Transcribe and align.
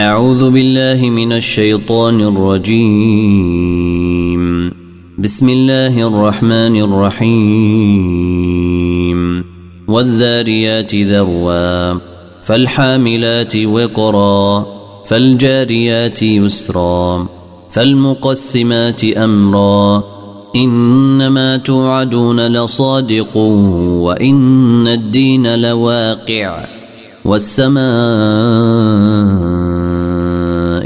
أعوذ 0.00 0.50
بالله 0.50 1.10
من 1.10 1.32
الشيطان 1.32 2.20
الرجيم. 2.20 3.62
بسم 5.18 5.48
الله 5.48 6.08
الرحمن 6.08 6.76
الرحيم. 6.76 8.30
والذاريات 9.88 10.94
ذروا 10.94 11.98
فالحاملات 12.44 13.56
وقرا 13.56 14.66
فالجاريات 15.06 16.22
يسرا 16.22 17.26
فالمقسمات 17.70 19.04
أمرا. 19.04 20.02
إنما 20.56 21.56
توعدون 21.56 22.40
لصادق 22.40 23.36
وإن 23.36 24.88
الدين 24.88 25.60
لواقع 25.60 26.64
والسماء 27.24 27.86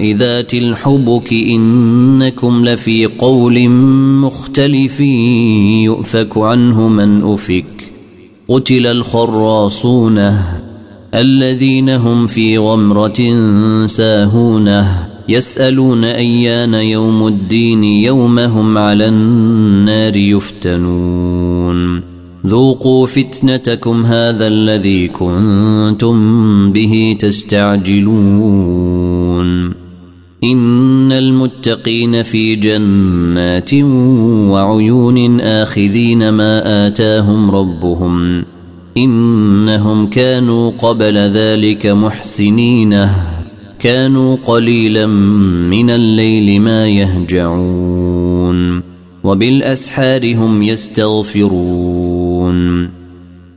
ذات 0.02 0.54
الحبك 0.54 1.32
إنكم 1.32 2.64
لفي 2.64 3.06
قول 3.06 3.68
مختلف 4.20 5.00
يؤفك 5.84 6.38
عنه 6.38 6.88
من 6.88 7.22
أفك. 7.24 7.92
قتل 8.48 8.86
الخراصونه 8.86 10.60
الذين 11.14 11.88
هم 11.88 12.26
في 12.26 12.58
غمرة 12.58 13.36
ساهونه 13.86 15.08
يسألون 15.28 16.04
أيان 16.04 16.74
يوم 16.74 17.26
الدين 17.26 17.84
يوم 17.84 18.38
هم 18.38 18.78
على 18.78 19.08
النار 19.08 20.16
يفتنون. 20.16 22.02
ذوقوا 22.46 23.06
فتنتكم 23.06 24.06
هذا 24.06 24.46
الذي 24.46 25.08
كنتم 25.08 26.16
به 26.72 27.16
تستعجلون. 27.18 28.60
إن 30.44 31.12
المتقين 31.12 32.22
في 32.22 32.54
جنات 32.54 33.74
وعيون 34.50 35.40
آخذين 35.40 36.28
ما 36.28 36.86
آتاهم 36.86 37.50
ربهم 37.50 38.44
إنهم 38.96 40.06
كانوا 40.06 40.70
قبل 40.70 41.18
ذلك 41.18 41.86
محسنينه 41.86 43.14
كانوا 43.78 44.36
قليلا 44.44 45.06
من 45.06 45.90
الليل 45.90 46.60
ما 46.60 46.88
يهجعون 46.88 48.82
وبالأسحار 49.24 50.34
هم 50.34 50.62
يستغفرون 50.62 52.10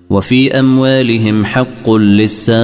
وفي 0.10 0.60
أموالهم 0.60 1.46
حق 1.46 1.92
للسائل 1.92 2.64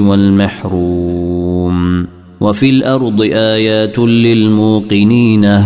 والمحروم. 0.00 2.06
وفي 2.40 2.70
الأرض 2.70 3.22
آيات 3.22 3.98
للموقنين. 3.98 5.62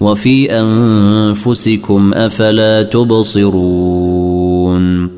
وفي 0.00 0.60
أنفسكم 0.60 2.14
أفلا 2.14 2.82
تبصرون. 2.82 5.08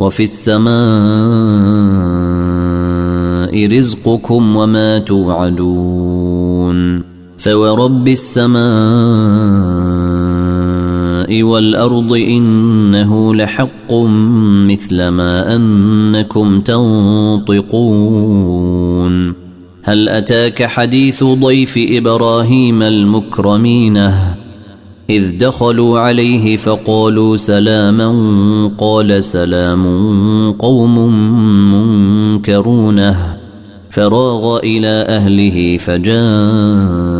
وفي 0.00 0.22
السماء 0.22 0.70
رزقكم 3.78 4.56
وما 4.56 4.98
توعدون. 4.98 7.02
فورب 7.38 8.08
السماء 8.08 10.19
والأرض 11.32 12.12
إنه 12.12 13.34
لحق 13.34 13.94
مثل 14.68 15.08
ما 15.08 15.56
أنكم 15.56 16.60
تنطقون. 16.60 18.00
هل 19.82 20.08
أتاك 20.08 20.64
حديث 20.64 21.24
ضيف 21.24 21.74
إبراهيم 21.78 22.82
المكرمين؟ 22.82 24.10
إذ 25.10 25.38
دخلوا 25.38 25.98
عليه 25.98 26.56
فقالوا 26.56 27.36
سلاما 27.36 28.10
قال 28.78 29.22
سلام 29.22 29.84
قوم 30.52 30.98
منكرونه 31.74 33.36
فراغ 33.90 34.58
إلى 34.58 34.88
أهله 34.88 35.78
فجاء 35.78 37.19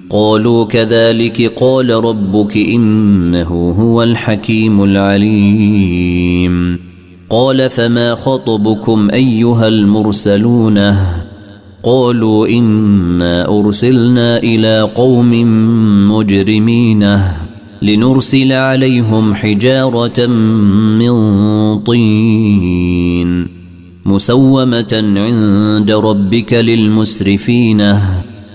قالوا 0.11 0.65
كذلك 0.65 1.53
قال 1.59 1.89
ربك 1.89 2.57
إنه 2.57 3.75
هو 3.79 4.03
الحكيم 4.03 4.83
العليم. 4.83 6.79
قال 7.29 7.69
فما 7.69 8.15
خطبكم 8.15 9.09
أيها 9.09 9.67
المرسلونه 9.67 11.23
قالوا 11.83 12.47
إنا 12.47 13.59
أرسلنا 13.59 14.37
إلى 14.37 14.81
قوم 14.81 15.31
مجرمين 16.11 17.17
لنرسل 17.81 18.51
عليهم 18.51 19.35
حجارة 19.35 20.25
من 20.97 21.13
طين 21.79 23.47
مسومة 24.05 25.13
عند 25.15 25.91
ربك 25.91 26.53
للمسرفين. 26.53 27.95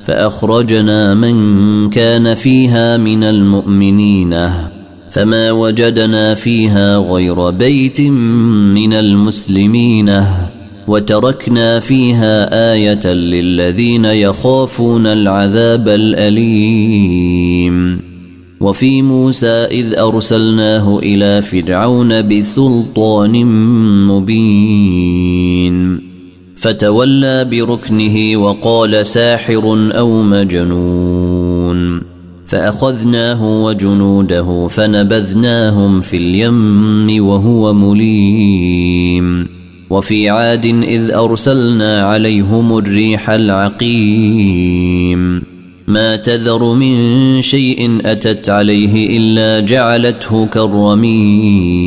فأخرجنا 0.07 1.15
من 1.15 1.91
كان 1.91 2.35
فيها 2.35 2.97
من 2.97 3.25
المؤمنين. 3.25 4.51
فما 5.11 5.53
وجدنا 5.53 6.35
فيها 6.35 6.99
غير 6.99 7.51
بيت 7.51 8.01
من 8.01 8.93
المسلمين. 8.93 10.23
وتركنا 10.89 11.81
فيها 11.81 12.73
آية 12.73 13.07
للذين 13.07 14.05
يخافون 14.05 15.07
العذاب 15.07 15.89
الأليم. 15.89 17.77
وفي 18.61 19.03
موسى 19.03 19.47
إذ 19.47 19.99
أرسلناه 19.99 20.99
إلى 20.99 21.43
فرعون 21.43 22.29
بسلطان 22.29 23.47
مبين. 24.07 26.06
فتولى 26.57 27.45
بركنه 27.45 28.37
وقال 28.37 29.07
ساحر 29.07 29.91
أو 29.99 30.23
مجنون. 30.23 32.03
فأخذناه 32.47 33.63
وجنوده 33.65 34.69
فنبذناهم 34.69 36.01
في 36.01 36.17
اليم 36.17 37.27
وهو 37.27 37.73
مليم. 37.73 39.49
وفي 39.91 40.31
عاد 40.31 40.67
إذ 40.67 41.13
أرسلنا 41.13 42.03
عليهم 42.07 42.79
الريح 42.79 43.31
العقيم. 43.31 44.77
ما 45.89 46.17
تذر 46.17 46.73
من 46.75 47.43
شيء 47.43 47.99
أتت 48.05 48.51
عليه 48.51 49.19
إلا 49.19 49.67
جعلته 49.67 50.47
كالرميم. 50.47 51.87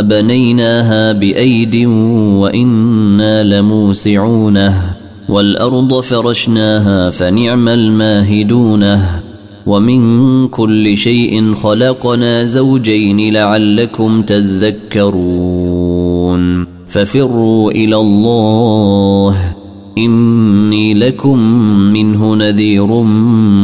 بنيناها 0.00 1.12
بايد 1.12 1.86
وأنا 2.36 3.44
لموسعونه 3.44 4.96
والارض 5.28 6.00
فرشناها 6.00 7.10
فنعم 7.10 7.68
الماهدونه 7.68 9.22
ومن 9.66 10.48
كل 10.48 10.96
شيء 10.96 11.54
خلقنا 11.54 12.44
زوجين 12.44 13.32
لعلكم 13.32 14.22
تذكرون 14.22 15.62
ففروا 16.88 17.70
إلى 17.70 17.96
الله 17.96 19.36
إني 19.98 20.94
لكم 20.94 21.38
منه 21.92 22.34
نذير 22.34 22.86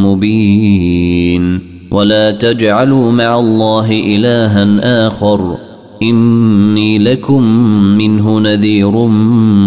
مبين 0.05 1.61
ولا 1.91 2.31
تجعلوا 2.31 3.13
مع 3.13 3.39
الله 3.39 3.91
إلها 3.91 5.07
آخر 5.07 5.68
إني 6.03 6.99
لكم 6.99 7.43
منه 7.99 8.41
نذير 8.41 9.07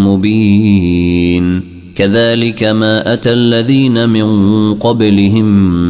مبين. 0.07 1.71
كذلك 1.95 2.63
ما 2.63 3.13
أتى 3.13 3.33
الذين 3.33 4.09
من 4.09 4.25
قبلهم 4.73 5.45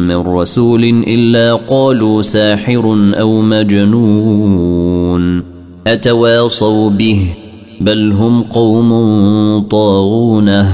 من 0.06 0.16
رسول 0.16 0.84
إلا 0.84 1.54
قالوا 1.54 2.22
ساحر 2.22 3.12
أو 3.14 3.42
مجنون. 3.42 5.42
أتواصوا 5.86 6.90
به؟ 6.90 7.26
بل 7.80 8.12
هم 8.12 8.42
قوم 8.42 8.88
طاغونة. 9.58 10.68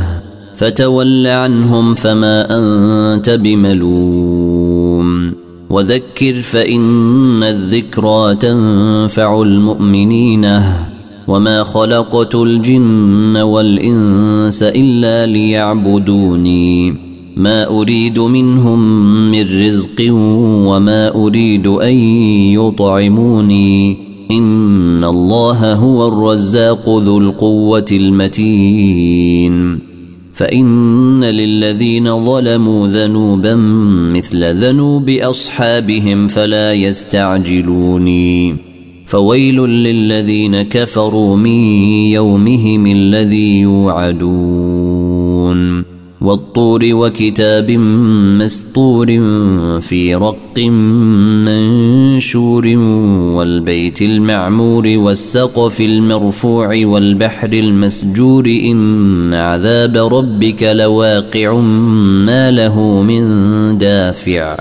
فتول 0.56 1.26
عنهم 1.26 1.94
فما 1.94 2.46
أنت 2.50 3.30
بملوم. 3.30 5.47
وذكر 5.70 6.34
فإن 6.34 7.42
الذكرى 7.42 8.34
تنفع 8.34 9.42
المؤمنين. 9.42 10.62
وما 11.28 11.62
خلقت 11.62 12.34
الجن 12.34 13.36
والإنس 13.36 14.62
إلا 14.62 15.26
ليعبدوني. 15.26 16.94
ما 17.36 17.80
أريد 17.80 18.18
منهم 18.18 18.78
من 19.30 19.66
رزق 19.66 20.12
وما 20.68 21.14
أريد 21.14 21.66
أن 21.66 21.94
يطعموني. 22.52 23.96
إن 24.30 25.04
الله 25.04 25.74
هو 25.74 26.08
الرزاق 26.08 26.88
ذو 26.88 27.18
القوة 27.18 27.86
المتين. 27.92 29.78
فإن 30.38 31.24
للذين 31.24 32.24
ظلموا 32.24 32.88
ذنوبا 32.88 33.54
مثل 34.14 34.54
ذنوب 34.54 35.10
أصحابهم 35.10 36.28
فلا 36.28 36.72
يستعجلوني. 36.72 38.56
فويل 39.06 39.60
للذين 39.60 40.62
كفروا 40.62 41.36
من 41.36 41.60
يومهم 42.10 42.86
الذي 42.86 43.60
يوعدون. 43.60 45.18
والطور 46.28 46.80
وكتاب 46.84 47.70
مسطور 48.40 49.06
في 49.80 50.14
رق 50.14 50.58
منشور 51.48 52.66
والبيت 53.36 54.02
المعمور 54.02 54.86
والسقف 54.86 55.80
المرفوع 55.80 56.80
والبحر 56.84 57.52
المسجور 57.52 58.46
إن 58.46 59.34
عذاب 59.34 59.96
ربك 59.96 60.62
لواقع 60.62 61.54
ما 62.26 62.50
له 62.50 63.02
من 63.02 63.22
دافع 63.78 64.56